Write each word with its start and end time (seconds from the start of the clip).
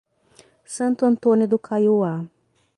Santo 0.65 1.05
Antônio 1.05 1.47
do 1.47 1.59
Caiuá 1.59 2.25